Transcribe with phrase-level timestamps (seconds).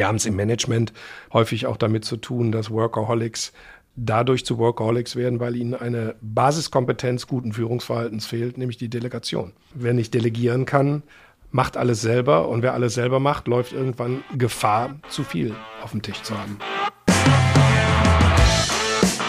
[0.00, 0.94] Wir haben es im Management
[1.30, 3.52] häufig auch damit zu tun, dass Workaholics
[3.96, 9.52] dadurch zu Workaholics werden, weil ihnen eine Basiskompetenz guten Führungsverhaltens fehlt, nämlich die Delegation.
[9.74, 11.02] Wer nicht delegieren kann,
[11.50, 16.00] macht alles selber und wer alles selber macht, läuft irgendwann Gefahr, zu viel auf dem
[16.00, 16.58] Tisch zu haben.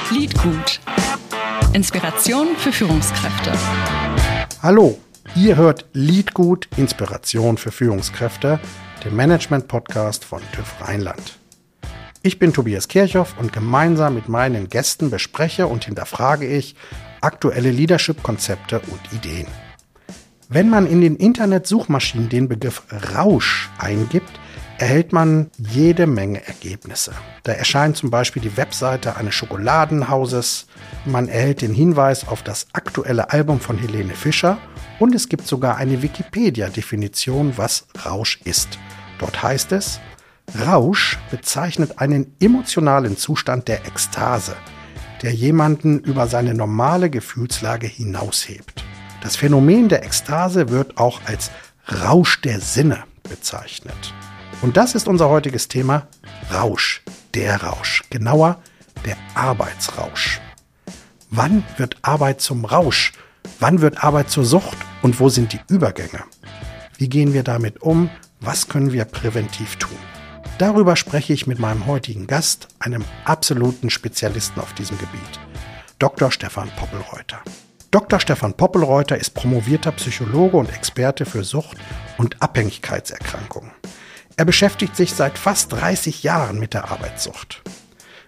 [0.09, 0.79] Liedgut.
[1.73, 3.51] Inspiration für Führungskräfte.
[4.63, 4.97] Hallo,
[5.35, 8.61] ihr hört Liedgut Inspiration für Führungskräfte,
[9.03, 11.39] dem Management-Podcast von TÜV Rheinland.
[12.21, 16.75] Ich bin Tobias Kirchhoff und gemeinsam mit meinen Gästen bespreche und hinterfrage ich
[17.19, 19.47] aktuelle Leadership-Konzepte und Ideen.
[20.49, 22.83] Wenn man in den Internet-Suchmaschinen den Begriff
[23.15, 24.31] Rausch eingibt,
[24.77, 27.13] erhält man jede Menge Ergebnisse.
[27.43, 30.67] Da erscheint zum Beispiel die Webseite eines Schokoladenhauses,
[31.05, 34.59] man erhält den Hinweis auf das aktuelle Album von Helene Fischer
[35.01, 38.77] und es gibt sogar eine Wikipedia-Definition, was Rausch ist.
[39.17, 39.99] Dort heißt es,
[40.63, 44.55] Rausch bezeichnet einen emotionalen Zustand der Ekstase,
[45.23, 48.83] der jemanden über seine normale Gefühlslage hinaushebt.
[49.23, 51.49] Das Phänomen der Ekstase wird auch als
[52.03, 54.13] Rausch der Sinne bezeichnet.
[54.61, 56.07] Und das ist unser heutiges Thema
[56.53, 57.01] Rausch,
[57.33, 58.61] der Rausch, genauer
[59.03, 60.39] der Arbeitsrausch.
[61.31, 63.13] Wann wird Arbeit zum Rausch?
[63.61, 64.75] Wann wird Arbeit zur Sucht?
[65.03, 66.23] Und wo sind die Übergänge?
[66.97, 68.09] Wie gehen wir damit um?
[68.39, 69.99] Was können wir präventiv tun?
[70.57, 75.39] Darüber spreche ich mit meinem heutigen Gast, einem absoluten Spezialisten auf diesem Gebiet,
[75.99, 76.31] Dr.
[76.31, 77.39] Stefan Poppelreuter.
[77.91, 78.19] Dr.
[78.19, 81.77] Stefan Poppelreuter ist promovierter Psychologe und Experte für Sucht-
[82.17, 83.69] und Abhängigkeitserkrankungen.
[84.37, 87.61] Er beschäftigt sich seit fast 30 Jahren mit der Arbeitssucht.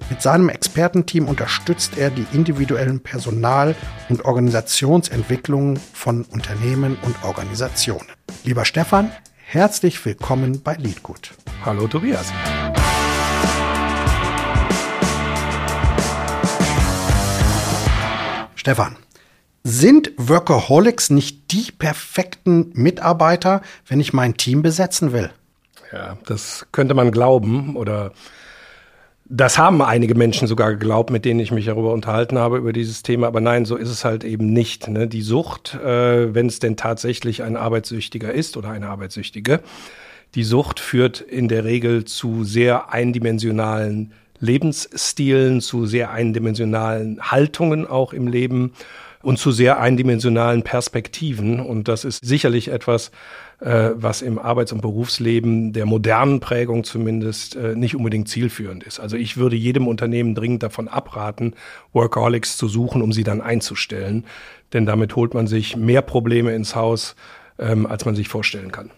[0.09, 3.75] Mit seinem Expertenteam unterstützt er die individuellen Personal-
[4.09, 8.07] und Organisationsentwicklungen von Unternehmen und Organisationen.
[8.43, 9.11] Lieber Stefan,
[9.45, 11.31] herzlich willkommen bei Liedgut.
[11.65, 12.31] Hallo Tobias.
[18.55, 18.97] Stefan,
[19.63, 25.31] sind Workaholics nicht die perfekten Mitarbeiter, wenn ich mein Team besetzen will?
[25.93, 28.11] Ja, das könnte man glauben oder
[29.25, 33.03] das haben einige Menschen sogar geglaubt, mit denen ich mich darüber unterhalten habe, über dieses
[33.03, 33.27] Thema.
[33.27, 34.87] Aber nein, so ist es halt eben nicht.
[34.89, 35.07] Ne?
[35.07, 39.61] Die Sucht, äh, wenn es denn tatsächlich ein Arbeitssüchtiger ist oder eine Arbeitssüchtige,
[40.35, 48.11] die Sucht führt in der Regel zu sehr eindimensionalen Lebensstilen, zu sehr eindimensionalen Haltungen auch
[48.11, 48.73] im Leben
[49.21, 51.61] und zu sehr eindimensionalen Perspektiven.
[51.61, 53.11] Und das ist sicherlich etwas,
[53.59, 58.99] äh, was im Arbeits- und Berufsleben der modernen Prägung zumindest äh, nicht unbedingt zielführend ist.
[58.99, 61.53] Also ich würde jedem Unternehmen dringend davon abraten,
[61.93, 64.25] Workaholics zu suchen, um sie dann einzustellen.
[64.73, 67.15] Denn damit holt man sich mehr Probleme ins Haus,
[67.59, 68.89] ähm, als man sich vorstellen kann.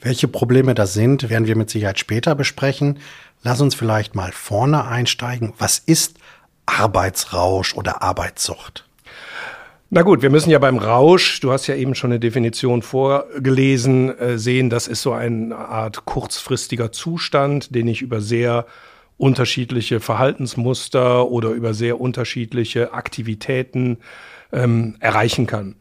[0.00, 2.98] Welche Probleme das sind, werden wir mit Sicherheit später besprechen.
[3.42, 5.52] Lass uns vielleicht mal vorne einsteigen.
[5.58, 6.18] Was ist
[6.66, 8.85] Arbeitsrausch oder Arbeitssucht?
[9.88, 14.18] Na gut, wir müssen ja beim Rausch, du hast ja eben schon eine Definition vorgelesen,
[14.18, 18.66] äh, sehen, das ist so eine Art kurzfristiger Zustand, den ich über sehr
[19.16, 23.98] unterschiedliche Verhaltensmuster oder über sehr unterschiedliche Aktivitäten
[24.52, 25.76] ähm, erreichen kann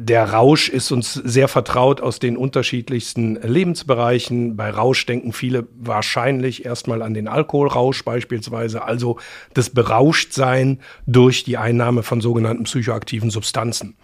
[0.00, 4.56] der Rausch ist uns sehr vertraut aus den unterschiedlichsten Lebensbereichen.
[4.56, 9.18] Bei Rausch denken viele wahrscheinlich erstmal an den Alkoholrausch beispielsweise, also
[9.54, 10.78] das Berauschtsein
[11.08, 13.96] durch die Einnahme von sogenannten psychoaktiven Substanzen.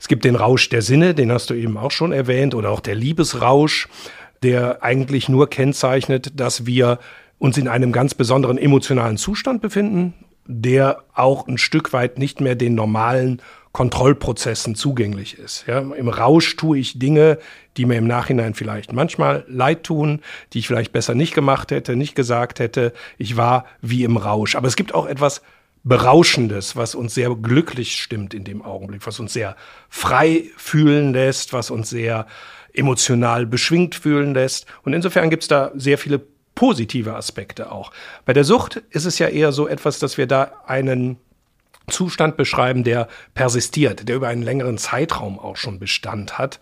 [0.00, 2.80] Es gibt den Rausch der Sinne, den hast du eben auch schon erwähnt, oder auch
[2.80, 3.88] der Liebesrausch,
[4.42, 6.98] der eigentlich nur kennzeichnet, dass wir
[7.38, 10.14] uns in einem ganz besonderen emotionalen Zustand befinden,
[10.46, 13.42] der auch ein Stück weit nicht mehr den normalen
[13.76, 15.66] Kontrollprozessen zugänglich ist.
[15.66, 17.36] Ja, Im Rausch tue ich Dinge,
[17.76, 20.22] die mir im Nachhinein vielleicht manchmal leid tun,
[20.54, 22.94] die ich vielleicht besser nicht gemacht hätte, nicht gesagt hätte.
[23.18, 24.56] Ich war wie im Rausch.
[24.56, 25.42] Aber es gibt auch etwas
[25.84, 29.56] Berauschendes, was uns sehr glücklich stimmt in dem Augenblick, was uns sehr
[29.90, 32.26] frei fühlen lässt, was uns sehr
[32.72, 34.64] emotional beschwingt fühlen lässt.
[34.84, 36.22] Und insofern gibt es da sehr viele
[36.54, 37.92] positive Aspekte auch.
[38.24, 41.18] Bei der Sucht ist es ja eher so etwas, dass wir da einen
[41.88, 46.60] Zustand beschreiben, der persistiert, der über einen längeren Zeitraum auch schon Bestand hat.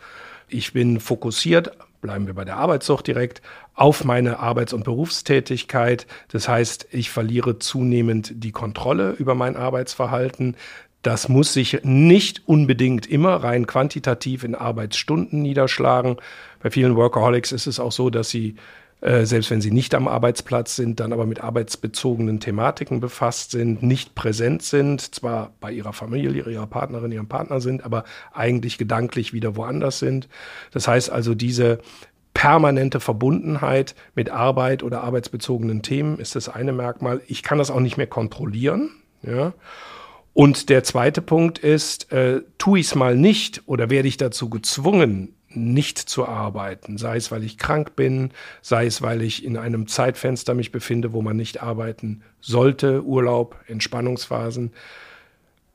[0.48, 3.40] Ich bin fokussiert, bleiben wir bei der Arbeitssucht direkt,
[3.74, 6.06] auf meine Arbeits- und Berufstätigkeit.
[6.28, 10.56] Das heißt, ich verliere zunehmend die Kontrolle über mein Arbeitsverhalten.
[11.02, 16.16] Das muss sich nicht unbedingt immer rein quantitativ in Arbeitsstunden niederschlagen.
[16.62, 18.56] Bei vielen Workaholics ist es auch so, dass sie
[19.04, 23.82] äh, selbst wenn sie nicht am Arbeitsplatz sind, dann aber mit arbeitsbezogenen Thematiken befasst sind,
[23.82, 29.34] nicht präsent sind, zwar bei ihrer Familie, ihrer Partnerin, ihrem Partner sind, aber eigentlich gedanklich
[29.34, 30.30] wieder woanders sind.
[30.72, 31.80] Das heißt also, diese
[32.32, 37.20] permanente Verbundenheit mit Arbeit oder arbeitsbezogenen Themen ist das eine Merkmal.
[37.26, 38.88] Ich kann das auch nicht mehr kontrollieren.
[39.22, 39.52] Ja.
[40.32, 44.48] Und der zweite Punkt ist, äh, tue ich es mal nicht oder werde ich dazu
[44.48, 48.30] gezwungen, nicht zu arbeiten, sei es, weil ich krank bin,
[48.62, 53.56] sei es, weil ich in einem Zeitfenster mich befinde, wo man nicht arbeiten sollte, Urlaub,
[53.66, 54.72] Entspannungsphasen,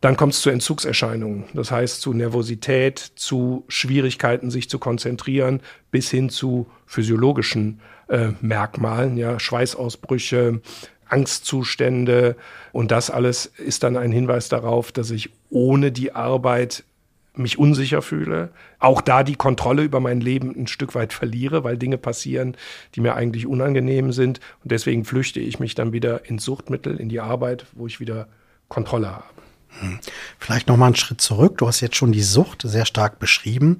[0.01, 1.45] dann kommt es zu Entzugserscheinungen.
[1.53, 5.61] Das heißt zu Nervosität, zu Schwierigkeiten, sich zu konzentrieren,
[5.91, 10.61] bis hin zu physiologischen äh, Merkmalen, ja, Schweißausbrüche,
[11.09, 12.37] Angstzustände.
[12.71, 16.83] Und das alles ist dann ein Hinweis darauf, dass ich ohne die Arbeit
[17.39, 21.77] mich unsicher fühle, auch da die Kontrolle über mein Leben ein Stück weit verliere, weil
[21.77, 22.55] Dinge passieren,
[22.95, 24.39] die mir eigentlich unangenehm sind.
[24.63, 28.27] Und deswegen flüchte ich mich dann wieder ins Suchtmittel, in die Arbeit, wo ich wieder
[28.67, 29.23] Kontrolle habe.
[29.79, 29.99] Hm.
[30.37, 31.57] Vielleicht noch mal einen Schritt zurück.
[31.57, 33.79] Du hast jetzt schon die Sucht sehr stark beschrieben.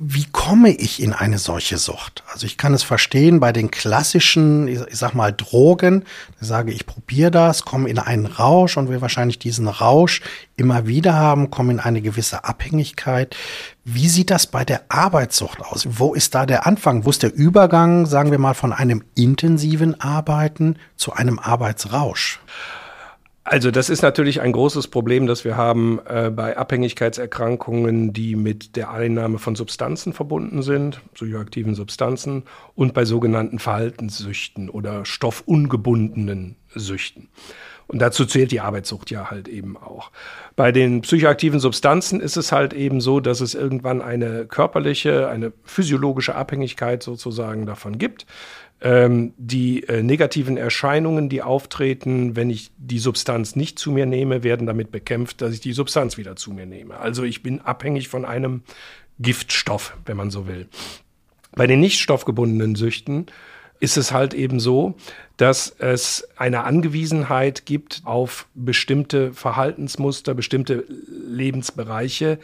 [0.00, 2.22] Wie komme ich in eine solche Sucht?
[2.32, 6.04] Also ich kann es verstehen bei den klassischen, ich sag mal, Drogen.
[6.40, 10.22] Ich sage, ich probiere das, komme in einen Rausch und will wahrscheinlich diesen Rausch
[10.56, 13.34] immer wieder haben, komme in eine gewisse Abhängigkeit.
[13.84, 15.88] Wie sieht das bei der Arbeitssucht aus?
[15.90, 17.04] Wo ist da der Anfang?
[17.04, 22.38] Wo ist der Übergang, sagen wir mal, von einem intensiven Arbeiten zu einem Arbeitsrausch?
[23.50, 28.76] Also das ist natürlich ein großes Problem, das wir haben äh, bei Abhängigkeitserkrankungen, die mit
[28.76, 32.42] der Einnahme von Substanzen verbunden sind, psychoaktiven Substanzen,
[32.74, 37.30] und bei sogenannten Verhaltenssüchten oder stoffungebundenen Süchten.
[37.86, 40.10] Und dazu zählt die Arbeitssucht ja halt eben auch.
[40.54, 45.54] Bei den psychoaktiven Substanzen ist es halt eben so, dass es irgendwann eine körperliche, eine
[45.64, 48.26] physiologische Abhängigkeit sozusagen davon gibt
[48.80, 54.42] ähm, die äh, negativen Erscheinungen, die auftreten, wenn ich die Substanz nicht zu mir nehme,
[54.42, 56.98] werden damit bekämpft, dass ich die Substanz wieder zu mir nehme.
[56.98, 58.62] Also ich bin abhängig von einem
[59.18, 60.68] Giftstoff, wenn man so will.
[61.52, 63.26] Bei den nicht stoffgebundenen Süchten
[63.80, 64.94] ist es halt eben so,
[65.38, 70.84] dass es eine Angewiesenheit gibt auf bestimmte Verhaltensmuster, bestimmte
[71.28, 72.40] Lebensbereiche,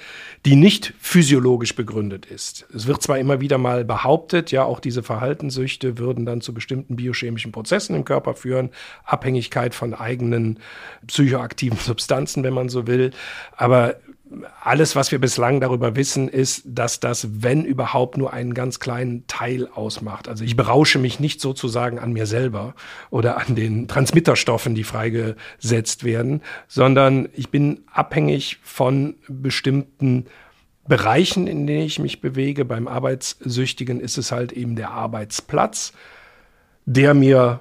[0.47, 2.67] die nicht physiologisch begründet ist.
[2.73, 6.95] Es wird zwar immer wieder mal behauptet, ja, auch diese Verhaltenssüchte würden dann zu bestimmten
[6.95, 8.71] biochemischen Prozessen im Körper führen,
[9.05, 10.61] Abhängigkeit von eigenen
[11.09, 13.11] psychoaktiven Substanzen, wenn man so will,
[13.57, 13.97] aber
[14.63, 19.27] alles, was wir bislang darüber wissen, ist, dass das, wenn überhaupt, nur einen ganz kleinen
[19.27, 20.29] Teil ausmacht.
[20.29, 22.75] Also ich berausche mich nicht sozusagen an mir selber
[23.11, 30.27] oder an den Transmitterstoffen, die freigesetzt werden, sondern ich bin abhängig von bestimmten
[30.87, 32.65] Bereichen, in denen ich mich bewege.
[32.65, 35.93] Beim Arbeitssüchtigen ist es halt eben der Arbeitsplatz,
[36.85, 37.61] der mir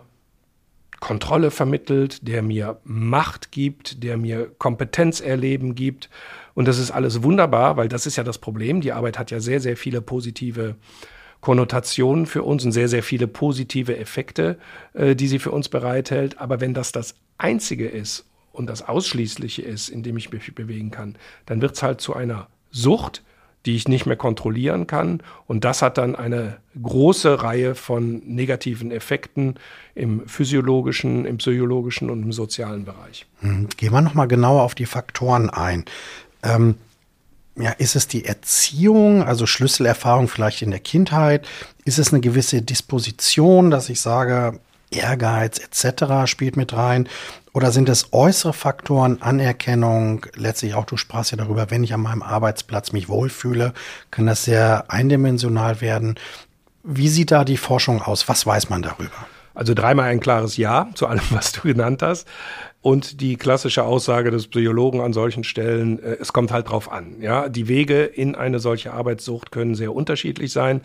[1.00, 6.10] Kontrolle vermittelt, der mir Macht gibt, der mir Kompetenzerleben gibt
[6.56, 8.82] und das ist alles wunderbar, weil das ist ja das Problem.
[8.82, 10.76] Die Arbeit hat ja sehr, sehr viele positive
[11.42, 14.58] Konnotationen für uns und sehr, sehr viele positive Effekte,
[14.94, 16.40] äh, die sie für uns bereithält.
[16.40, 20.92] Aber wenn das das Einzige ist und das Ausschließliche ist, in dem ich mich bewegen
[20.92, 21.16] kann,
[21.46, 23.24] dann wird es halt zu einer Sucht,
[23.66, 25.22] die ich nicht mehr kontrollieren kann.
[25.48, 29.56] Und das hat dann eine große Reihe von negativen Effekten
[29.96, 33.26] im physiologischen, im psychologischen und im sozialen Bereich.
[33.40, 35.86] Hm, gehen wir nochmal genauer auf die Faktoren ein.
[36.44, 36.75] Ähm,
[37.56, 41.48] ja, ist es die Erziehung, also Schlüsselerfahrung vielleicht in der Kindheit?
[41.86, 44.60] Ist es eine gewisse Disposition, dass ich sage,
[44.90, 46.30] Ehrgeiz etc.
[46.30, 47.07] spielt mit rein?
[47.54, 52.02] Oder sind es äußere Faktoren, Anerkennung, letztlich auch, du sprachst ja darüber, wenn ich an
[52.02, 53.73] meinem Arbeitsplatz mich wohlfühle,
[54.09, 56.16] kann das sehr eindimensional werden.
[56.83, 58.28] Wie sieht da die Forschung aus?
[58.28, 59.28] Was weiß man darüber?
[59.54, 62.28] Also dreimal ein klares Ja zu allem, was du genannt hast.
[62.83, 67.21] Und die klassische Aussage des Psychologen an solchen Stellen, äh, es kommt halt drauf an.
[67.21, 70.81] Ja, die Wege in eine solche Arbeitssucht können sehr unterschiedlich sein,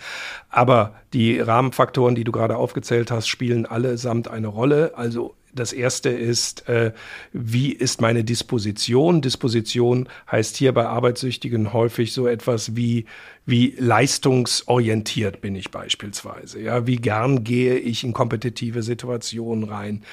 [0.49, 4.93] aber die Rahmenfaktoren, die du gerade aufgezählt hast, spielen allesamt eine Rolle.
[4.97, 6.93] Also das erste ist, äh,
[7.33, 9.21] wie ist meine Disposition?
[9.21, 13.07] Disposition heißt hier bei Arbeitssüchtigen häufig so etwas wie,
[13.45, 16.61] wie leistungsorientiert bin ich beispielsweise.
[16.61, 20.05] Ja, wie gern gehe ich in kompetitive Situationen rein?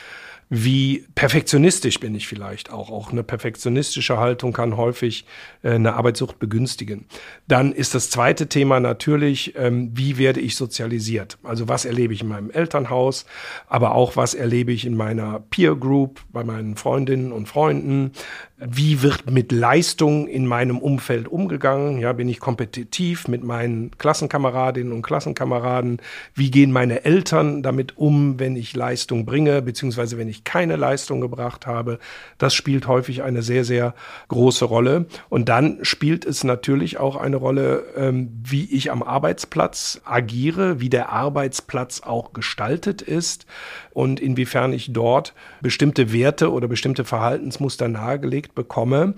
[0.50, 2.90] Wie perfektionistisch bin ich vielleicht auch.
[2.92, 5.26] Auch eine perfektionistische Haltung kann häufig
[5.64, 7.06] äh, eine Arbeitssucht begünstigen.
[7.48, 11.38] Dann ist das zweite Thema natürlich, ähm, wie werde ich sozialisiert?
[11.44, 13.26] Also was erlebe ich in meinem Elternhaus,
[13.68, 18.12] aber auch was erlebe ich in meiner Peer Group, bei meinen Freundinnen und Freunden?
[18.58, 22.00] Wie wird mit Leistung in meinem Umfeld umgegangen?
[22.00, 26.02] Ja, bin ich kompetitiv mit meinen Klassenkameradinnen und Klassenkameraden?
[26.34, 31.20] Wie gehen meine Eltern damit um, wenn ich Leistung bringe, beziehungsweise wenn ich keine Leistung
[31.20, 32.00] gebracht habe.
[32.38, 33.94] Das spielt häufig eine sehr, sehr
[34.30, 35.08] große Rolle.
[35.28, 40.90] Und dann spielt es natürlich auch eine Rolle, ähm, wie ich am Arbeitsplatz agiere, wie
[40.90, 43.46] der Arbeitsplatz auch gestaltet ist
[43.92, 49.16] und inwiefern ich dort bestimmte Werte oder bestimmte Verhaltensmuster nahegelegt bekomme,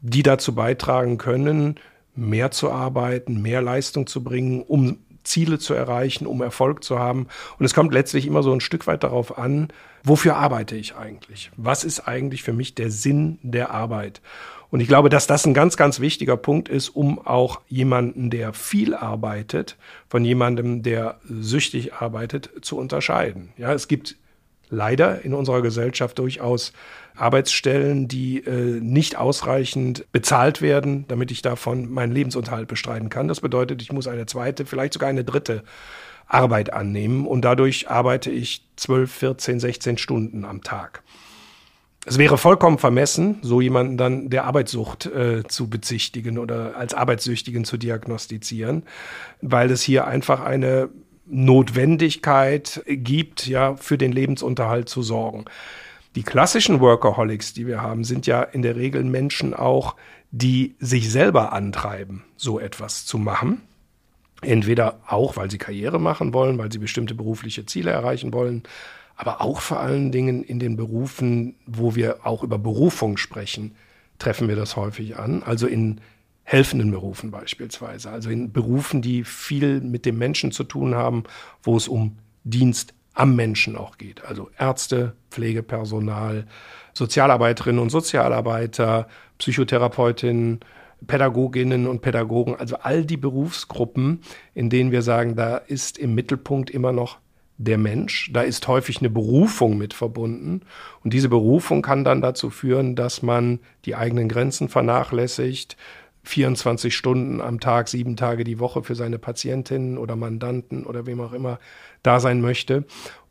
[0.00, 1.76] die dazu beitragen können,
[2.14, 7.28] mehr zu arbeiten, mehr Leistung zu bringen, um Ziele zu erreichen, um Erfolg zu haben.
[7.58, 9.68] Und es kommt letztlich immer so ein Stück weit darauf an,
[10.02, 11.50] wofür arbeite ich eigentlich?
[11.56, 14.20] Was ist eigentlich für mich der Sinn der Arbeit?
[14.70, 18.52] Und ich glaube, dass das ein ganz, ganz wichtiger Punkt ist, um auch jemanden, der
[18.52, 19.76] viel arbeitet,
[20.08, 23.50] von jemandem, der süchtig arbeitet, zu unterscheiden.
[23.56, 24.16] Ja, es gibt
[24.68, 26.72] leider in unserer Gesellschaft durchaus
[27.20, 33.28] Arbeitsstellen, die äh, nicht ausreichend bezahlt werden, damit ich davon meinen Lebensunterhalt bestreiten kann.
[33.28, 35.64] Das bedeutet, ich muss eine zweite, vielleicht sogar eine dritte
[36.26, 41.02] Arbeit annehmen und dadurch arbeite ich 12, 14, 16 Stunden am Tag.
[42.06, 47.64] Es wäre vollkommen vermessen, so jemanden dann der Arbeitssucht äh, zu bezichtigen oder als Arbeitssüchtigen
[47.64, 48.84] zu diagnostizieren,
[49.42, 50.88] weil es hier einfach eine
[51.26, 55.44] Notwendigkeit gibt, ja, für den Lebensunterhalt zu sorgen.
[56.18, 59.94] Die klassischen Workaholics, die wir haben, sind ja in der Regel Menschen auch,
[60.32, 63.60] die sich selber antreiben, so etwas zu machen.
[64.42, 68.64] Entweder auch, weil sie Karriere machen wollen, weil sie bestimmte berufliche Ziele erreichen wollen,
[69.14, 73.76] aber auch vor allen Dingen in den Berufen, wo wir auch über Berufung sprechen,
[74.18, 75.44] treffen wir das häufig an.
[75.44, 76.00] Also in
[76.42, 81.22] helfenden Berufen beispielsweise, also in Berufen, die viel mit dem Menschen zu tun haben,
[81.62, 84.24] wo es um Dienst am Menschen auch geht.
[84.24, 86.46] Also Ärzte, Pflegepersonal,
[86.94, 89.08] Sozialarbeiterinnen und Sozialarbeiter,
[89.38, 90.60] Psychotherapeutinnen,
[91.06, 94.20] Pädagoginnen und Pädagogen, also all die Berufsgruppen,
[94.54, 97.18] in denen wir sagen, da ist im Mittelpunkt immer noch
[97.56, 98.30] der Mensch.
[98.32, 100.62] Da ist häufig eine Berufung mit verbunden.
[101.02, 105.76] Und diese Berufung kann dann dazu führen, dass man die eigenen Grenzen vernachlässigt,
[106.28, 111.20] 24 Stunden am Tag, sieben Tage die Woche für seine Patientinnen oder Mandanten oder wem
[111.20, 111.58] auch immer
[112.02, 112.84] da sein möchte.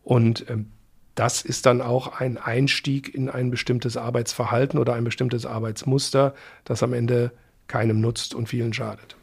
[0.04, 0.72] Und ähm,
[1.14, 6.82] das ist dann auch ein Einstieg in ein bestimmtes Arbeitsverhalten oder ein bestimmtes Arbeitsmuster, das
[6.82, 7.32] am Ende
[7.68, 9.16] keinem nutzt und vielen schadet.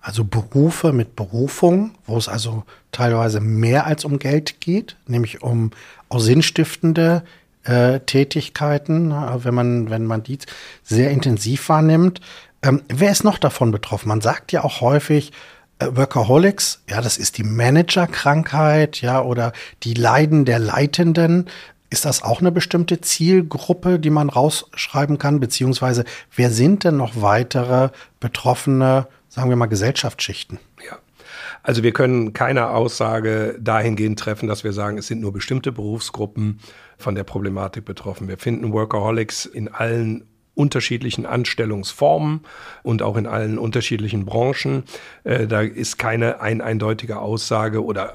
[0.00, 5.70] Also Berufe mit Berufung, wo es also teilweise mehr als um Geld geht, nämlich um
[6.08, 7.22] auch sinnstiftende
[7.64, 10.38] äh, Tätigkeiten, wenn man, wenn man die
[10.82, 12.20] sehr intensiv wahrnimmt.
[12.62, 14.08] Ähm, wer ist noch davon betroffen?
[14.08, 15.32] Man sagt ja auch häufig,
[15.78, 19.52] äh, Workaholics, ja, das ist die Managerkrankheit, ja, oder
[19.82, 21.48] die Leiden der Leitenden.
[21.88, 25.40] Ist das auch eine bestimmte Zielgruppe, die man rausschreiben kann?
[25.40, 26.04] Beziehungsweise
[26.36, 27.88] wer sind denn noch weitere
[28.20, 30.60] betroffene, sagen wir mal, Gesellschaftsschichten?
[30.88, 30.98] Ja.
[31.62, 36.60] Also wir können keine Aussage dahingehend treffen, dass wir sagen, es sind nur bestimmte Berufsgruppen
[36.96, 38.28] von der Problematik betroffen.
[38.28, 40.24] Wir finden Workaholics in allen
[40.54, 42.40] unterschiedlichen Anstellungsformen
[42.82, 44.84] und auch in allen unterschiedlichen Branchen.
[45.24, 48.14] Äh, da ist keine ein eindeutige Aussage oder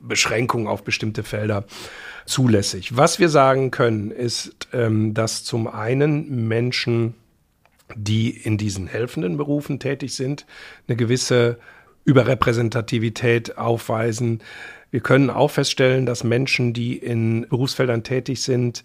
[0.00, 1.64] Beschränkung auf bestimmte Felder
[2.26, 2.96] zulässig.
[2.96, 7.14] Was wir sagen können, ist, ähm, dass zum einen Menschen,
[7.94, 10.46] die in diesen helfenden Berufen tätig sind,
[10.86, 11.58] eine gewisse
[12.04, 14.42] Überrepräsentativität aufweisen.
[14.90, 18.84] Wir können auch feststellen, dass Menschen, die in Berufsfeldern tätig sind,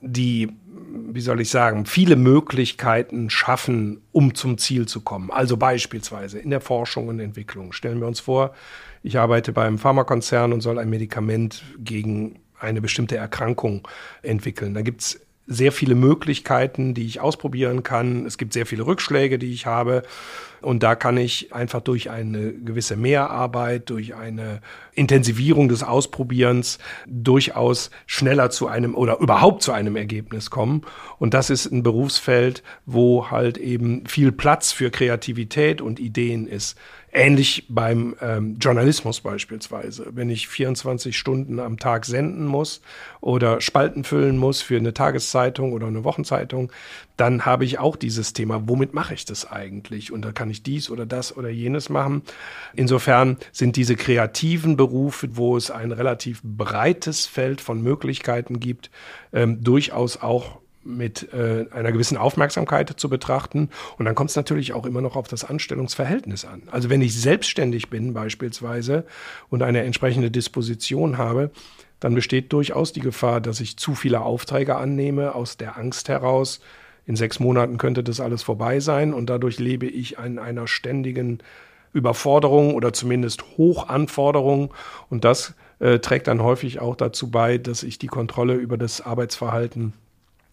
[0.00, 5.30] die, wie soll ich sagen, viele Möglichkeiten schaffen, um zum Ziel zu kommen.
[5.30, 7.72] Also beispielsweise in der Forschung und Entwicklung.
[7.72, 8.54] Stellen wir uns vor,
[9.02, 13.88] ich arbeite beim Pharmakonzern und soll ein Medikament gegen eine bestimmte Erkrankung
[14.22, 14.74] entwickeln.
[14.74, 18.26] Da gibt es sehr viele Möglichkeiten, die ich ausprobieren kann.
[18.26, 20.02] Es gibt sehr viele Rückschläge, die ich habe.
[20.62, 24.60] Und da kann ich einfach durch eine gewisse Mehrarbeit, durch eine
[24.92, 30.82] Intensivierung des Ausprobierens durchaus schneller zu einem oder überhaupt zu einem Ergebnis kommen.
[31.18, 36.76] Und das ist ein Berufsfeld, wo halt eben viel Platz für Kreativität und Ideen ist.
[37.12, 40.06] Ähnlich beim ähm, Journalismus beispielsweise.
[40.12, 42.82] Wenn ich 24 Stunden am Tag senden muss
[43.20, 46.70] oder Spalten füllen muss für eine Tageszeitung oder eine Wochenzeitung,
[47.16, 50.12] dann habe ich auch dieses Thema, womit mache ich das eigentlich?
[50.12, 52.22] Und da kann ich dies oder das oder jenes machen.
[52.74, 58.90] Insofern sind diese kreativen Berufe, wo es ein relativ breites Feld von Möglichkeiten gibt,
[59.32, 63.68] ähm, durchaus auch mit äh, einer gewissen Aufmerksamkeit zu betrachten.
[63.98, 66.62] Und dann kommt es natürlich auch immer noch auf das Anstellungsverhältnis an.
[66.70, 69.04] Also wenn ich selbstständig bin beispielsweise
[69.50, 71.50] und eine entsprechende Disposition habe,
[72.00, 76.60] dann besteht durchaus die Gefahr, dass ich zu viele Aufträge annehme aus der Angst heraus.
[77.10, 81.40] In sechs Monaten könnte das alles vorbei sein und dadurch lebe ich in einer ständigen
[81.92, 84.72] Überforderung oder zumindest Hochanforderung
[85.08, 89.00] und das äh, trägt dann häufig auch dazu bei, dass ich die Kontrolle über das
[89.00, 89.92] Arbeitsverhalten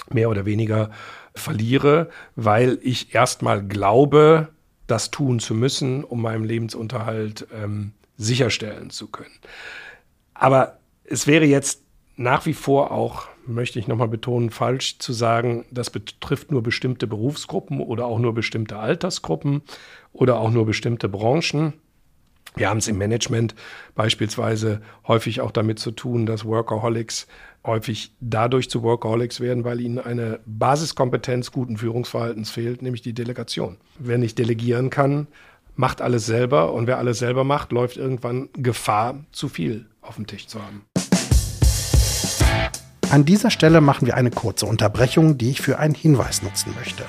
[0.09, 0.89] mehr oder weniger
[1.35, 4.47] verliere, weil ich erstmal glaube,
[4.87, 9.37] das tun zu müssen, um meinen Lebensunterhalt ähm, sicherstellen zu können.
[10.33, 11.83] Aber es wäre jetzt
[12.15, 17.07] nach wie vor auch, möchte ich nochmal betonen, falsch zu sagen, das betrifft nur bestimmte
[17.07, 19.61] Berufsgruppen oder auch nur bestimmte Altersgruppen
[20.13, 21.73] oder auch nur bestimmte Branchen.
[22.55, 23.55] Wir haben es im Management
[23.95, 27.27] beispielsweise häufig auch damit zu tun, dass Workaholics
[27.65, 33.77] häufig dadurch zu Workaholics werden, weil ihnen eine Basiskompetenz guten Führungsverhaltens fehlt, nämlich die Delegation.
[33.99, 35.27] Wer nicht delegieren kann,
[35.75, 40.25] macht alles selber und wer alles selber macht, läuft irgendwann Gefahr, zu viel auf dem
[40.25, 40.85] Tisch zu haben.
[43.09, 47.03] An dieser Stelle machen wir eine kurze Unterbrechung, die ich für einen Hinweis nutzen möchte.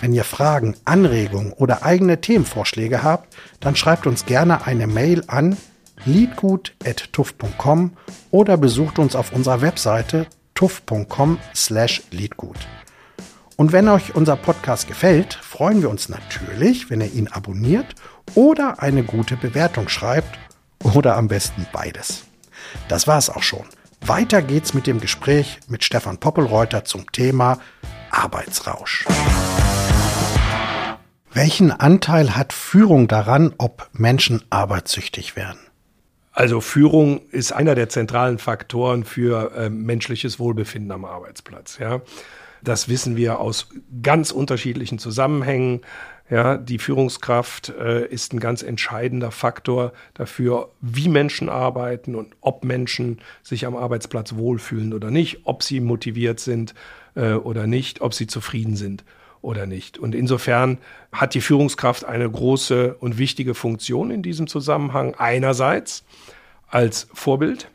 [0.00, 5.58] Wenn ihr Fragen, Anregungen oder eigene Themenvorschläge habt, dann schreibt uns gerne eine Mail an
[6.06, 7.92] liedgut.tuff.com
[8.30, 12.56] oder besucht uns auf unserer Webseite tuff.com slash liedgut.
[13.56, 17.94] Und wenn euch unser Podcast gefällt, freuen wir uns natürlich, wenn ihr ihn abonniert
[18.34, 20.38] oder eine gute Bewertung schreibt
[20.82, 22.24] oder am besten beides.
[22.88, 23.64] Das war's auch schon.
[24.00, 27.58] Weiter geht's mit dem Gespräch mit Stefan Poppelreuter zum Thema
[28.10, 29.04] Arbeitsrausch.
[31.32, 35.58] Welchen Anteil hat Führung daran, ob Menschen arbeitssüchtig werden?
[36.32, 41.78] Also Führung ist einer der zentralen Faktoren für äh, menschliches Wohlbefinden am Arbeitsplatz.
[41.78, 42.02] Ja,
[42.62, 43.68] das wissen wir aus
[44.02, 45.80] ganz unterschiedlichen Zusammenhängen.
[46.28, 52.64] Ja, die Führungskraft äh, ist ein ganz entscheidender Faktor dafür, wie Menschen arbeiten und ob
[52.64, 56.74] Menschen sich am Arbeitsplatz wohlfühlen oder nicht, ob sie motiviert sind
[57.14, 59.04] äh, oder nicht, ob sie zufrieden sind
[59.40, 59.98] oder nicht.
[59.98, 60.78] Und insofern
[61.12, 65.14] hat die Führungskraft eine große und wichtige Funktion in diesem Zusammenhang.
[65.14, 66.04] Einerseits
[66.66, 67.70] als Vorbild.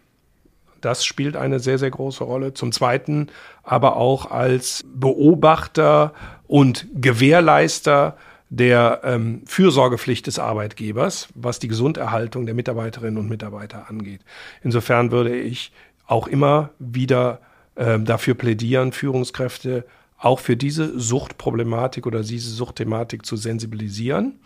[0.81, 2.53] Das spielt eine sehr, sehr große Rolle.
[2.53, 3.27] Zum Zweiten
[3.63, 6.13] aber auch als Beobachter
[6.47, 8.17] und Gewährleister
[8.51, 14.19] der ähm, Fürsorgepflicht des Arbeitgebers, was die Gesunderhaltung der Mitarbeiterinnen und Mitarbeiter angeht.
[14.61, 15.71] Insofern würde ich
[16.05, 17.39] auch immer wieder
[17.75, 19.85] äh, dafür plädieren, Führungskräfte
[20.17, 24.39] auch für diese Suchtproblematik oder diese Suchtthematik zu sensibilisieren.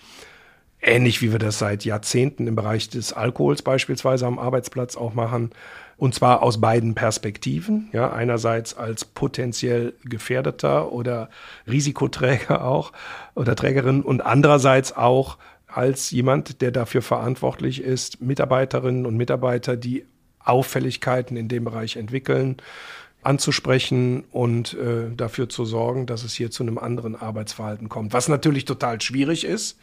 [0.79, 5.49] Ähnlich wie wir das seit Jahrzehnten im Bereich des Alkohols beispielsweise am Arbeitsplatz auch machen.
[5.97, 7.89] Und zwar aus beiden Perspektiven.
[7.93, 11.29] Ja, einerseits als potenziell Gefährdeter oder
[11.67, 12.91] Risikoträger auch
[13.33, 20.05] oder Trägerin und andererseits auch als jemand, der dafür verantwortlich ist, Mitarbeiterinnen und Mitarbeiter, die
[20.39, 22.57] Auffälligkeiten in dem Bereich entwickeln,
[23.23, 28.13] anzusprechen und äh, dafür zu sorgen, dass es hier zu einem anderen Arbeitsverhalten kommt.
[28.13, 29.79] Was natürlich total schwierig ist,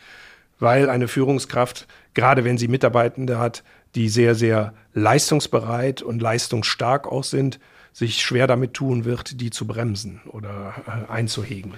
[0.60, 7.24] weil eine Führungskraft, gerade wenn sie Mitarbeitende hat, die sehr, sehr leistungsbereit und leistungsstark auch
[7.24, 7.58] sind,
[7.92, 11.74] sich schwer damit tun wird, die zu bremsen oder äh, einzuhegen.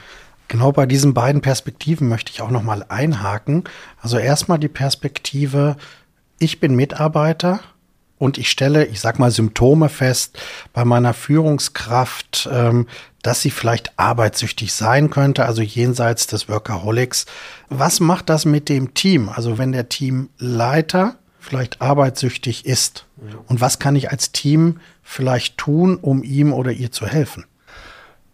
[0.49, 3.65] Genau bei diesen beiden Perspektiven möchte ich auch noch mal einhaken.
[4.01, 5.77] Also erstmal die Perspektive,
[6.39, 7.61] ich bin Mitarbeiter
[8.19, 10.39] und ich stelle, ich sag mal, Symptome fest
[10.73, 12.87] bei meiner Führungskraft, ähm,
[13.23, 17.27] dass sie vielleicht arbeitssüchtig sein könnte, also jenseits des Workaholics.
[17.71, 19.31] Was macht das mit dem Team?
[19.31, 23.07] Also wenn der Teamleiter vielleicht arbeitssüchtig ist
[23.47, 27.45] und was kann ich als Team vielleicht tun, um ihm oder ihr zu helfen?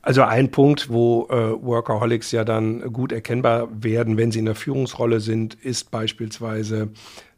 [0.03, 4.55] Also ein Punkt, wo äh, Workaholics ja dann gut erkennbar werden, wenn sie in der
[4.55, 6.89] Führungsrolle sind, ist beispielsweise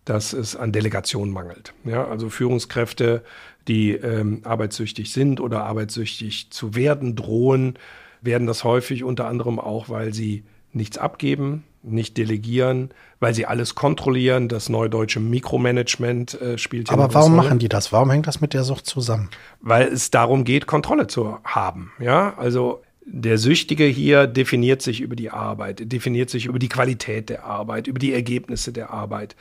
[0.04, 1.74] dass es an Delegation mangelt.
[1.84, 3.22] Ja, also Führungskräfte,
[3.68, 7.78] die ähm, arbeitssüchtig sind oder arbeitssüchtig zu werden drohen,
[8.20, 12.90] werden das häufig unter anderem auch, weil sie nichts abgeben, nicht delegieren,
[13.20, 14.48] weil sie alles kontrollieren.
[14.48, 17.92] Das neudeutsche Mikromanagement äh, spielt hier Aber warum machen die das?
[17.92, 19.30] Warum hängt das mit der Sucht zusammen?
[19.60, 21.92] Weil es darum geht, Kontrolle zu haben.
[21.98, 27.28] Ja, also der Süchtige hier definiert sich über die Arbeit, definiert sich über die Qualität
[27.28, 29.34] der Arbeit, über die Ergebnisse der Arbeit.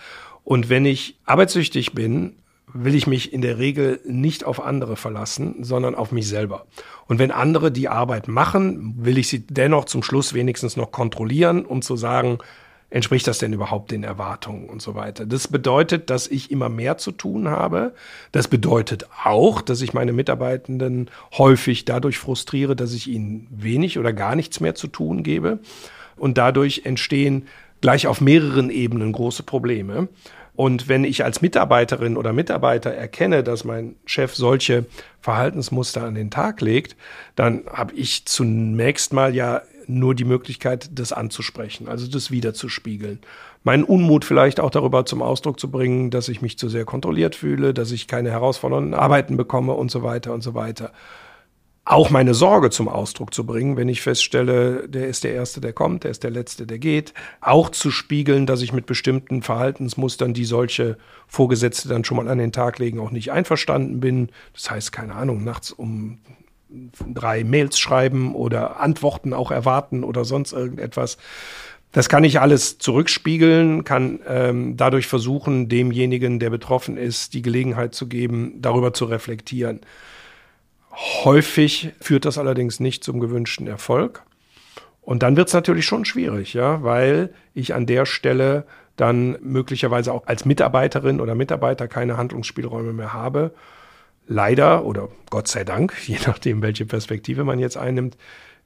[0.44, 2.34] Und wenn ich arbeitssüchtig bin,
[2.74, 6.66] will ich mich in der Regel nicht auf andere verlassen, sondern auf mich selber.
[7.08, 11.66] Und wenn andere die Arbeit machen, will ich sie dennoch zum Schluss wenigstens noch kontrollieren,
[11.66, 12.40] um zu sagen,
[12.92, 15.26] entspricht das denn überhaupt den Erwartungen und so weiter.
[15.26, 17.94] Das bedeutet, dass ich immer mehr zu tun habe.
[18.32, 24.14] Das bedeutet auch, dass ich meine Mitarbeitenden häufig dadurch frustriere, dass ich ihnen wenig oder
[24.14, 25.60] gar nichts mehr zu tun gebe.
[26.18, 27.48] Und dadurch entstehen
[27.80, 30.10] gleich auf mehreren Ebenen große Probleme.
[30.62, 34.86] Und wenn ich als Mitarbeiterin oder Mitarbeiter erkenne, dass mein Chef solche
[35.20, 36.96] Verhaltensmuster an den Tag legt,
[37.36, 43.22] dann habe ich zunächst mal ja nur die Möglichkeit, das anzusprechen, also das wiederzuspiegeln.
[43.64, 47.34] meinen Unmut vielleicht auch darüber zum Ausdruck zu bringen, dass ich mich zu sehr kontrolliert
[47.34, 50.92] fühle, dass ich keine herausfordernden Arbeiten bekomme und so weiter und so weiter.
[51.84, 55.74] Auch meine Sorge zum Ausdruck zu bringen, wenn ich feststelle, der ist der Erste, der
[55.74, 57.14] kommt, der ist der Letzte, der geht.
[57.42, 62.38] Auch zu spiegeln, dass ich mit bestimmten Verhaltensmustern, die solche Vorgesetzte dann schon mal an
[62.38, 64.30] den Tag legen, auch nicht einverstanden bin.
[64.54, 66.20] Das heißt, keine Ahnung, nachts um
[67.14, 71.18] drei Mails schreiben oder Antworten auch erwarten oder sonst irgendetwas.
[71.92, 77.94] Das kann ich alles zurückspiegeln, kann ähm, dadurch versuchen, demjenigen, der betroffen ist, die Gelegenheit
[77.96, 79.82] zu geben, darüber zu reflektieren.
[80.92, 84.24] Häufig führt das allerdings nicht zum gewünschten Erfolg.
[85.02, 88.66] Und dann wird es natürlich schon schwierig, ja, weil ich an der Stelle
[88.98, 93.52] dann möglicherweise auch als Mitarbeiterin oder Mitarbeiter keine Handlungsspielräume mehr habe.
[94.28, 98.18] Leider oder Gott sei Dank, je nachdem, welche Perspektive man jetzt einnimmt,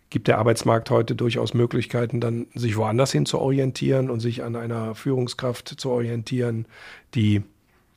[0.10, 4.56] gibt der Arbeitsmarkt heute durchaus Möglichkeiten, dann sich woanders hin zu orientieren und sich an
[4.56, 6.68] einer Führungskraft zu orientieren,
[7.16, 7.42] die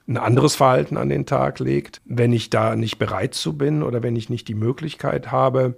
[0.09, 2.01] ein anderes Verhalten an den Tag legt.
[2.05, 5.77] Wenn ich da nicht bereit zu bin oder wenn ich nicht die Möglichkeit habe,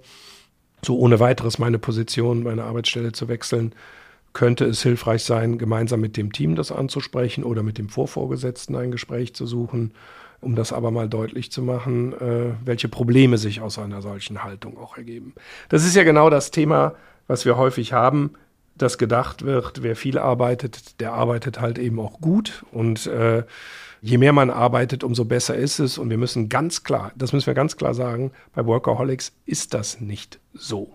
[0.83, 3.73] so ohne weiteres meine Position, meine Arbeitsstelle zu wechseln,
[4.33, 8.91] könnte es hilfreich sein, gemeinsam mit dem Team das anzusprechen oder mit dem Vorvorgesetzten ein
[8.91, 9.91] Gespräch zu suchen
[10.41, 14.77] um das aber mal deutlich zu machen, äh, welche Probleme sich aus einer solchen Haltung
[14.77, 15.33] auch ergeben.
[15.69, 16.95] Das ist ja genau das Thema,
[17.27, 18.31] was wir häufig haben,
[18.75, 23.43] dass gedacht wird, wer viel arbeitet, der arbeitet halt eben auch gut und äh,
[24.01, 25.97] je mehr man arbeitet, umso besser ist es.
[25.97, 30.01] Und wir müssen ganz klar, das müssen wir ganz klar sagen, bei Workaholics ist das
[30.01, 30.91] nicht so.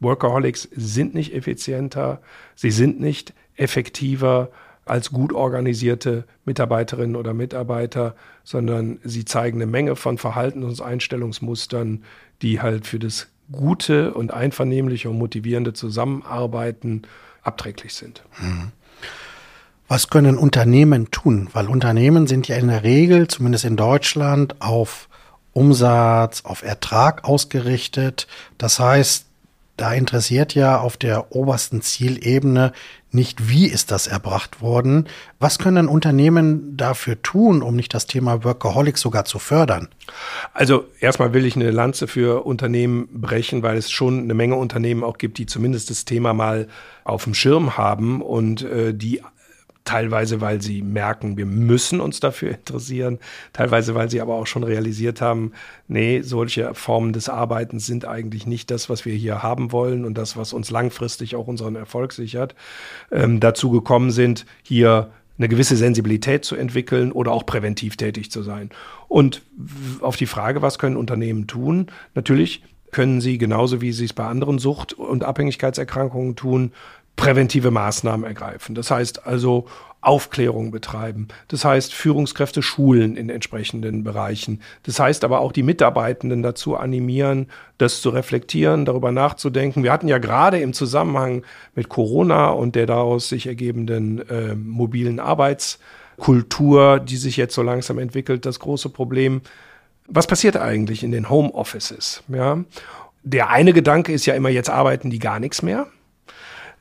[0.00, 2.20] Workaholics sind nicht effizienter,
[2.56, 4.50] sie sind nicht effektiver
[4.84, 12.02] als gut organisierte Mitarbeiterinnen oder Mitarbeiter, sondern sie zeigen eine Menge von Verhaltens- und Einstellungsmustern,
[12.42, 17.02] die halt für das gute und einvernehmliche und motivierende Zusammenarbeiten
[17.42, 18.24] abträglich sind.
[18.40, 18.72] Mhm.
[19.92, 21.50] Was können Unternehmen tun?
[21.52, 25.10] Weil Unternehmen sind ja in der Regel, zumindest in Deutschland, auf
[25.52, 28.26] Umsatz, auf Ertrag ausgerichtet.
[28.56, 29.26] Das heißt,
[29.76, 32.72] da interessiert ja auf der obersten Zielebene
[33.10, 35.08] nicht, wie ist das erbracht worden.
[35.38, 39.88] Was können Unternehmen dafür tun, um nicht das Thema Workaholic sogar zu fördern?
[40.54, 45.04] Also erstmal will ich eine Lanze für Unternehmen brechen, weil es schon eine Menge Unternehmen
[45.04, 46.68] auch gibt, die zumindest das Thema mal
[47.04, 49.20] auf dem Schirm haben und äh, die
[49.84, 53.18] Teilweise, weil sie merken, wir müssen uns dafür interessieren.
[53.52, 55.52] Teilweise, weil sie aber auch schon realisiert haben,
[55.88, 60.16] nee, solche Formen des Arbeitens sind eigentlich nicht das, was wir hier haben wollen und
[60.16, 62.54] das, was uns langfristig auch unseren Erfolg sichert.
[63.10, 68.42] Ähm, dazu gekommen sind, hier eine gewisse Sensibilität zu entwickeln oder auch präventiv tätig zu
[68.42, 68.70] sein.
[69.08, 69.42] Und
[70.00, 71.88] auf die Frage, was können Unternehmen tun?
[72.14, 76.72] Natürlich können sie genauso wie sie es bei anderen Sucht- und Abhängigkeitserkrankungen tun,
[77.16, 78.74] präventive Maßnahmen ergreifen.
[78.74, 79.66] Das heißt also
[80.02, 81.28] Aufklärung betreiben.
[81.46, 84.60] Das heißt Führungskräfte schulen in entsprechenden Bereichen.
[84.82, 87.46] Das heißt aber auch die Mitarbeitenden dazu animieren,
[87.78, 89.84] das zu reflektieren, darüber nachzudenken.
[89.84, 91.44] Wir hatten ja gerade im Zusammenhang
[91.76, 98.00] mit Corona und der daraus sich ergebenden äh, mobilen Arbeitskultur, die sich jetzt so langsam
[98.00, 99.40] entwickelt, das große Problem,
[100.08, 102.24] was passiert eigentlich in den Homeoffices?
[102.26, 102.58] Ja?
[103.22, 105.86] Der eine Gedanke ist ja immer, jetzt arbeiten die gar nichts mehr.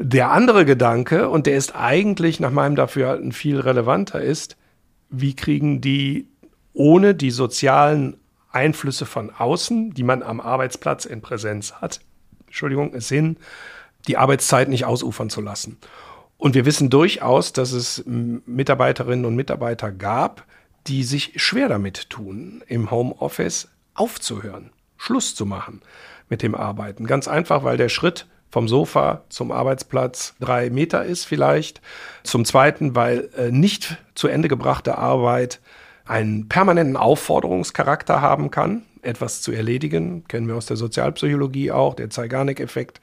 [0.03, 4.57] Der andere Gedanke, und der ist eigentlich nach meinem Dafürhalten viel relevanter, ist,
[5.09, 6.27] wie kriegen die
[6.73, 8.17] ohne die sozialen
[8.51, 12.01] Einflüsse von außen, die man am Arbeitsplatz in Präsenz hat,
[12.47, 13.37] Entschuldigung, es hin,
[14.07, 15.77] die Arbeitszeit nicht ausufern zu lassen.
[16.37, 20.45] Und wir wissen durchaus, dass es Mitarbeiterinnen und Mitarbeiter gab,
[20.87, 25.81] die sich schwer damit tun, im Homeoffice aufzuhören, Schluss zu machen
[26.27, 27.05] mit dem Arbeiten.
[27.05, 31.81] Ganz einfach, weil der Schritt vom Sofa zum Arbeitsplatz drei Meter ist vielleicht.
[32.23, 35.61] Zum Zweiten, weil äh, nicht zu Ende gebrachte Arbeit
[36.05, 40.25] einen permanenten Aufforderungscharakter haben kann, etwas zu erledigen.
[40.27, 42.99] Kennen wir aus der Sozialpsychologie auch, der Zeigarnik-Effekt.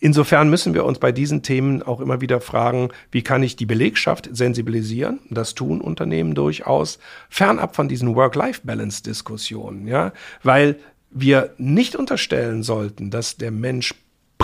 [0.00, 3.64] Insofern müssen wir uns bei diesen Themen auch immer wieder fragen, wie kann ich die
[3.64, 5.20] Belegschaft sensibilisieren?
[5.30, 6.98] Das tun Unternehmen durchaus,
[7.30, 10.76] fernab von diesen Work-Life-Balance-Diskussionen, ja, weil
[11.10, 13.94] wir nicht unterstellen sollten, dass der Mensch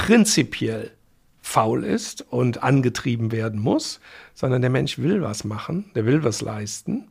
[0.01, 0.93] prinzipiell
[1.43, 4.01] faul ist und angetrieben werden muss,
[4.33, 7.09] sondern der Mensch will was machen, der will was leisten.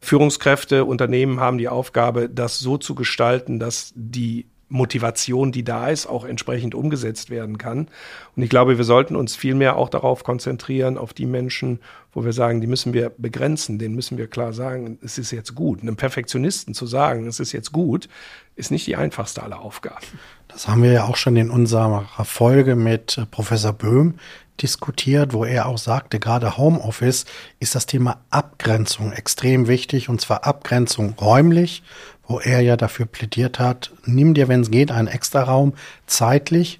[0.00, 6.06] Führungskräfte, Unternehmen haben die Aufgabe, das so zu gestalten, dass die Motivation, die da ist,
[6.06, 7.88] auch entsprechend umgesetzt werden kann.
[8.36, 11.80] Und ich glaube, wir sollten uns viel mehr auch darauf konzentrieren, auf die Menschen,
[12.12, 15.54] wo wir sagen, die müssen wir begrenzen, denen müssen wir klar sagen, es ist jetzt
[15.54, 15.82] gut.
[15.82, 18.08] Einem Perfektionisten zu sagen, es ist jetzt gut,
[18.56, 20.04] ist nicht die einfachste aller Aufgaben.
[20.48, 24.14] Das haben wir ja auch schon in unserer Folge mit äh, Professor Böhm
[24.60, 27.26] diskutiert, wo er auch sagte, gerade Homeoffice
[27.60, 31.82] ist das Thema Abgrenzung extrem wichtig und zwar Abgrenzung räumlich,
[32.28, 35.72] wo er ja dafür plädiert hat, nimm dir, wenn es geht, einen extra Raum
[36.06, 36.78] zeitlich,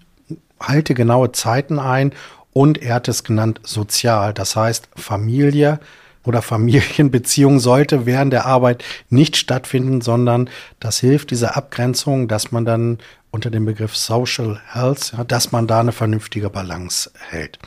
[0.61, 2.13] halte genaue Zeiten ein
[2.53, 5.81] und er hat es genannt sozial, das heißt Familie
[6.25, 12.65] oder Familienbeziehung sollte während der Arbeit nicht stattfinden, sondern das hilft dieser Abgrenzung, dass man
[12.67, 12.99] dann
[13.31, 17.59] unter dem Begriff Social Health, ja, dass man da eine vernünftige Balance hält.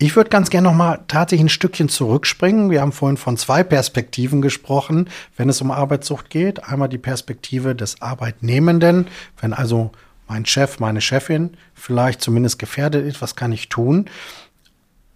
[0.00, 2.70] Ich würde ganz gerne noch mal tatsächlich ein Stückchen zurückspringen.
[2.70, 6.62] Wir haben vorhin von zwei Perspektiven gesprochen, wenn es um Arbeitssucht geht.
[6.62, 9.08] Einmal die Perspektive des Arbeitnehmenden,
[9.40, 9.90] wenn also
[10.28, 14.08] mein Chef, meine Chefin vielleicht zumindest gefährdet ist, was kann ich tun?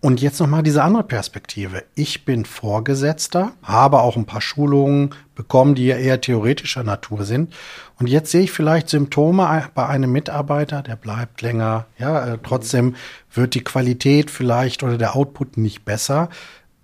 [0.01, 1.85] Und jetzt nochmal diese andere Perspektive.
[1.95, 5.11] Ich bin Vorgesetzter, habe auch ein paar Schulungen
[5.43, 7.53] bekommen, die ja eher theoretischer Natur sind.
[7.99, 11.87] Und jetzt sehe ich vielleicht Symptome bei einem Mitarbeiter, der bleibt länger.
[11.99, 12.95] Ja, äh, trotzdem
[13.33, 16.29] wird die Qualität vielleicht oder der Output nicht besser.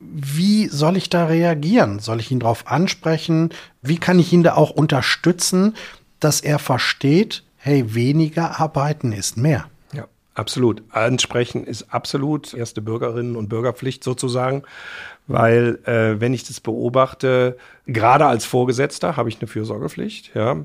[0.00, 2.00] Wie soll ich da reagieren?
[2.00, 3.50] Soll ich ihn darauf ansprechen?
[3.80, 5.74] Wie kann ich ihn da auch unterstützen,
[6.18, 9.66] dass er versteht, hey, weniger arbeiten ist mehr?
[10.38, 10.84] Absolut.
[10.90, 14.62] Ansprechen ist absolut erste Bürgerinnen und Bürgerpflicht sozusagen,
[15.26, 17.56] weil äh, wenn ich das beobachte,
[17.88, 20.30] gerade als Vorgesetzter habe ich eine Fürsorgepflicht.
[20.36, 20.64] Ja,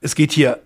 [0.00, 0.58] es geht hier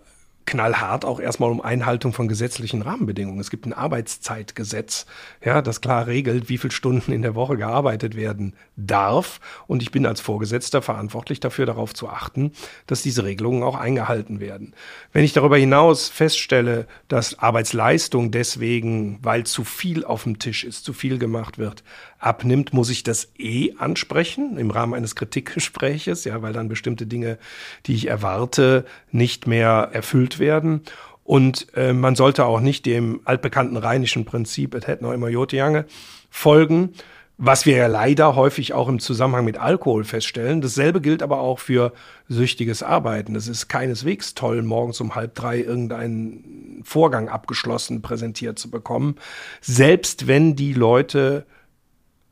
[0.47, 3.41] knallhart auch erstmal um Einhaltung von gesetzlichen Rahmenbedingungen.
[3.41, 5.07] Es gibt ein Arbeitszeitgesetz,
[5.43, 9.41] ja, das klar regelt, wie viele Stunden in der Woche gearbeitet werden darf.
[9.67, 12.53] Und ich bin als Vorgesetzter verantwortlich dafür, darauf zu achten,
[12.87, 14.75] dass diese Regelungen auch eingehalten werden.
[15.13, 20.85] Wenn ich darüber hinaus feststelle, dass Arbeitsleistung deswegen, weil zu viel auf dem Tisch ist,
[20.85, 21.83] zu viel gemacht wird,
[22.25, 27.39] abnimmt, muss ich das eh ansprechen im Rahmen eines Kritikgespräches, ja, weil dann bestimmte Dinge,
[27.87, 30.83] die ich erwarte, nicht mehr erfüllt werden.
[31.23, 35.87] Und äh, man sollte auch nicht dem altbekannten rheinischen Prinzip, et het noch immer Jotiange,
[36.29, 36.91] folgen,
[37.37, 40.61] was wir ja leider häufig auch im Zusammenhang mit Alkohol feststellen.
[40.61, 41.93] Dasselbe gilt aber auch für
[42.29, 43.35] süchtiges Arbeiten.
[43.35, 49.17] Es ist keineswegs toll, morgens um halb drei irgendeinen Vorgang abgeschlossen präsentiert zu bekommen.
[49.61, 51.45] Selbst wenn die Leute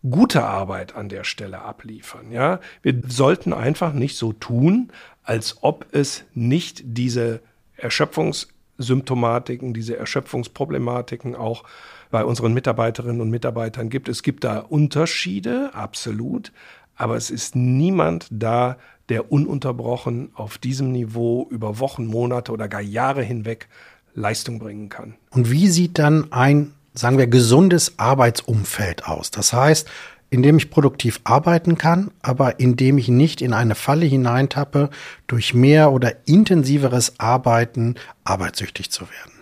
[0.09, 2.33] gute Arbeit an der Stelle abliefern.
[2.33, 4.91] Ja, wir sollten einfach nicht so tun,
[5.23, 7.41] als ob es nicht diese
[7.77, 11.65] Erschöpfungssymptomatiken, diese Erschöpfungsproblematiken auch
[12.11, 14.09] bei unseren Mitarbeiterinnen und Mitarbeitern gibt.
[14.09, 16.53] Es gibt da Unterschiede, absolut,
[16.97, 18.77] aber es ist niemand da,
[19.09, 23.69] der ununterbrochen auf diesem Niveau über Wochen, Monate oder gar Jahre hinweg
[24.15, 25.15] Leistung bringen kann.
[25.31, 29.31] Und wie sieht dann ein sagen wir, gesundes Arbeitsumfeld aus.
[29.31, 29.89] Das heißt,
[30.31, 34.89] indem ich produktiv arbeiten kann, aber indem ich nicht in eine Falle hineintappe,
[35.27, 39.33] durch mehr oder intensiveres Arbeiten arbeitssüchtig zu werden.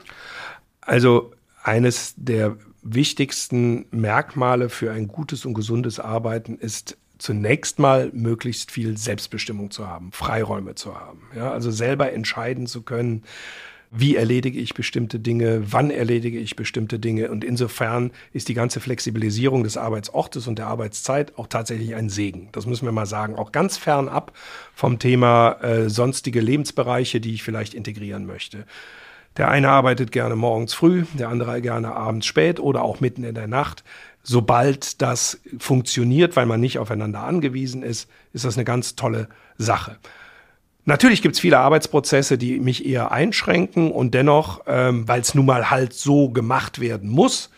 [0.80, 1.32] Also
[1.62, 8.96] eines der wichtigsten Merkmale für ein gutes und gesundes Arbeiten ist zunächst mal möglichst viel
[8.96, 11.22] Selbstbestimmung zu haben, Freiräume zu haben.
[11.36, 13.22] Ja, also selber entscheiden zu können,
[13.90, 17.30] wie erledige ich bestimmte Dinge, wann erledige ich bestimmte Dinge.
[17.30, 22.48] Und insofern ist die ganze Flexibilisierung des Arbeitsortes und der Arbeitszeit auch tatsächlich ein Segen.
[22.52, 23.34] Das müssen wir mal sagen.
[23.34, 24.32] Auch ganz fernab
[24.74, 28.64] vom Thema äh, sonstige Lebensbereiche, die ich vielleicht integrieren möchte.
[29.36, 33.34] Der eine arbeitet gerne morgens früh, der andere gerne abends spät oder auch mitten in
[33.34, 33.84] der Nacht.
[34.22, 39.98] Sobald das funktioniert, weil man nicht aufeinander angewiesen ist, ist das eine ganz tolle Sache.
[40.84, 45.46] Natürlich gibt es viele Arbeitsprozesse, die mich eher einschränken und dennoch, ähm, weil es nun
[45.46, 47.50] mal halt so gemacht werden muss,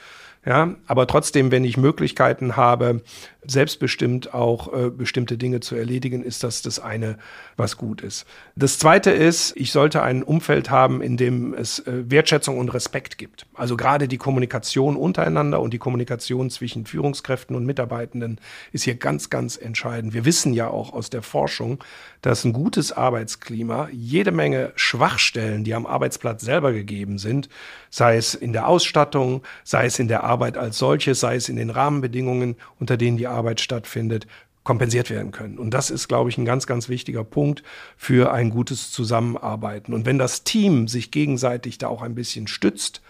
[0.45, 3.03] ja, aber trotzdem, wenn ich Möglichkeiten habe,
[3.45, 7.19] selbstbestimmt auch äh, bestimmte Dinge zu erledigen, ist das das eine,
[7.57, 8.25] was gut ist.
[8.55, 13.19] Das zweite ist, ich sollte ein Umfeld haben, in dem es äh, Wertschätzung und Respekt
[13.19, 13.47] gibt.
[13.55, 18.39] Also gerade die Kommunikation untereinander und die Kommunikation zwischen Führungskräften und Mitarbeitenden
[18.71, 20.15] ist hier ganz, ganz entscheidend.
[20.15, 21.83] Wir wissen ja auch aus der Forschung,
[22.21, 27.49] dass ein gutes Arbeitsklima jede Menge Schwachstellen, die am Arbeitsplatz selber gegeben sind,
[27.91, 31.57] sei es in der Ausstattung, sei es in der Arbeit als solches, sei es in
[31.57, 34.27] den Rahmenbedingungen, unter denen die Arbeit stattfindet,
[34.65, 35.59] kompensiert werden können.
[35.59, 37.63] Und das ist, glaube ich, ein ganz, ganz wichtiger Punkt
[37.97, 39.93] für ein gutes Zusammenarbeiten.
[39.93, 43.03] Und wenn das Team sich gegenseitig da auch ein bisschen stützt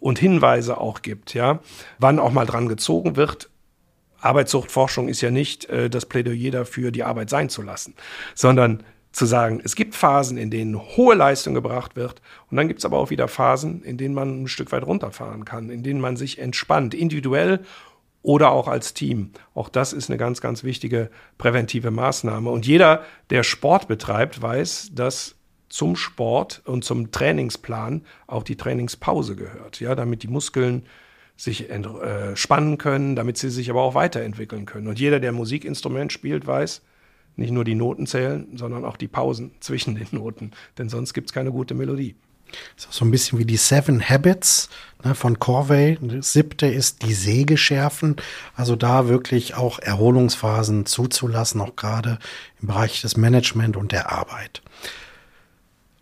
[0.00, 1.60] und Hinweise auch gibt, ja,
[1.98, 3.50] wann auch mal dran gezogen wird,
[4.20, 7.94] Arbeitssuchtforschung ist ja nicht äh, das Plädoyer dafür, die Arbeit sein zu lassen,
[8.34, 12.80] sondern zu sagen, es gibt Phasen, in denen hohe Leistung gebracht wird und dann gibt
[12.80, 16.00] es aber auch wieder Phasen, in denen man ein Stück weit runterfahren kann, in denen
[16.00, 17.60] man sich entspannt, individuell
[18.26, 19.30] oder auch als Team.
[19.54, 22.50] Auch das ist eine ganz, ganz wichtige präventive Maßnahme.
[22.50, 25.36] Und jeder, der Sport betreibt, weiß, dass
[25.68, 30.86] zum Sport und zum Trainingsplan auch die Trainingspause gehört, ja, damit die Muskeln
[31.36, 34.88] sich entspannen äh, können, damit sie sich aber auch weiterentwickeln können.
[34.88, 36.82] Und jeder, der Musikinstrument spielt, weiß,
[37.36, 41.28] nicht nur die Noten zählen, sondern auch die Pausen zwischen den Noten, denn sonst gibt
[41.28, 42.16] es keine gute Melodie.
[42.76, 44.68] So ein bisschen wie die Seven Habits
[45.04, 45.98] ne, von Corvey.
[46.00, 48.16] Das siebte ist die Säge schärfen.
[48.54, 52.18] Also da wirklich auch Erholungsphasen zuzulassen, auch gerade
[52.60, 54.62] im Bereich des Management und der Arbeit.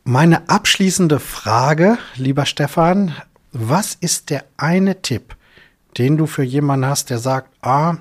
[0.04, 3.14] Meine abschließende Frage, lieber Stefan,
[3.52, 5.36] was ist der eine Tipp,
[5.96, 7.96] den du für jemanden hast, der sagt, ah,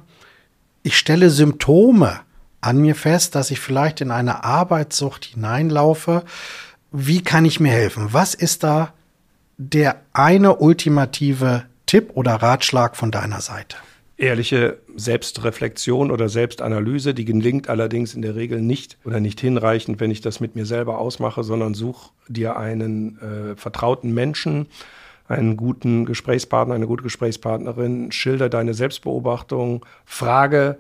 [0.81, 2.19] ich stelle Symptome
[2.59, 6.23] an mir fest, dass ich vielleicht in eine Arbeitssucht hineinlaufe.
[6.95, 8.09] Wie kann ich mir helfen?
[8.11, 8.93] Was ist da
[9.57, 13.77] der eine ultimative Tipp oder Ratschlag von deiner Seite?
[14.15, 20.11] Ehrliche Selbstreflexion oder Selbstanalyse, die gelingt allerdings in der Regel nicht oder nicht hinreichend, wenn
[20.11, 24.67] ich das mit mir selber ausmache, sondern such dir einen äh, vertrauten Menschen,
[25.27, 30.77] einen guten Gesprächspartner, eine gute Gesprächspartnerin, schilder deine Selbstbeobachtung, frage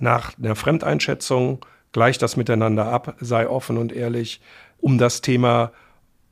[0.00, 4.40] nach einer Fremdeinschätzung, gleich das miteinander ab, sei offen und ehrlich,
[4.82, 5.72] um das Thema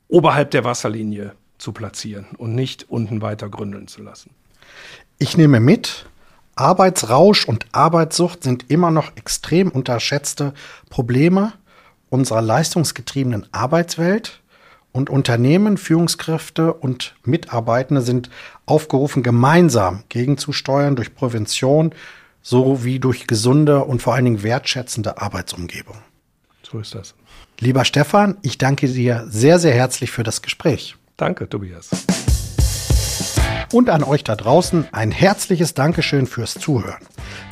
[0.07, 4.31] oberhalb der Wasserlinie zu platzieren und nicht unten weiter gründeln zu lassen.
[5.17, 6.05] Ich nehme mit,
[6.55, 10.53] Arbeitsrausch und Arbeitssucht sind immer noch extrem unterschätzte
[10.89, 11.53] Probleme
[12.09, 14.41] unserer leistungsgetriebenen Arbeitswelt.
[14.91, 18.29] Und Unternehmen, Führungskräfte und Mitarbeitende sind
[18.65, 21.95] aufgerufen, gemeinsam gegenzusteuern durch Prävention
[22.41, 25.95] sowie durch gesunde und vor allen Dingen wertschätzende Arbeitsumgebung.
[26.63, 27.15] So ist das.
[27.61, 30.95] Lieber Stefan, ich danke dir sehr, sehr herzlich für das Gespräch.
[31.15, 31.91] Danke, Tobias.
[33.71, 37.05] Und an euch da draußen ein herzliches Dankeschön fürs Zuhören.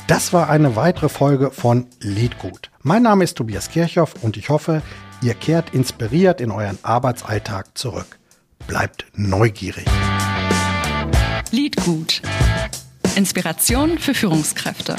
[0.08, 2.72] Das war eine weitere Folge von Liedgut.
[2.82, 4.82] Mein Name ist Tobias Kirchhoff und ich hoffe,
[5.22, 8.18] Ihr kehrt inspiriert in euren Arbeitsalltag zurück.
[8.66, 9.84] Bleibt neugierig.
[11.52, 12.22] Lied gut.
[13.14, 14.96] Inspiration für Führungskräfte.